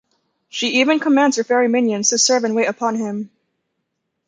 She 0.49 0.79
even 0.79 0.99
commands 0.99 1.37
her 1.37 1.43
fairy 1.43 1.67
minions 1.67 2.09
to 2.09 2.17
serve 2.17 2.43
and 2.43 2.55
wait 2.55 2.65
upon 2.65 2.95
him. 2.95 3.29